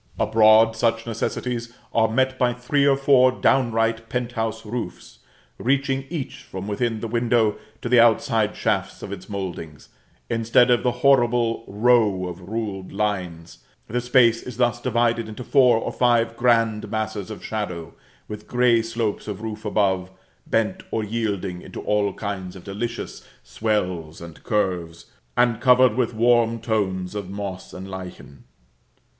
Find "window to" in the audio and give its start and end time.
7.07-7.87